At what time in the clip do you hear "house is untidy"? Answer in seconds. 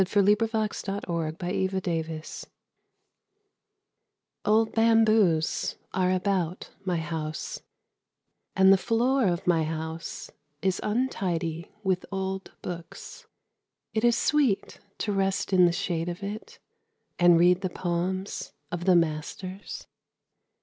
9.63-11.69